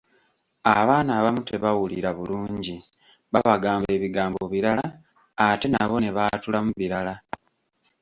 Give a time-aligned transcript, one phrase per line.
[0.77, 2.75] "Abaana abamu tebawulira bulungi,
[3.33, 4.85] babagamba ebigambo birala
[5.45, 7.15] ate nabo ne baatulamu birala."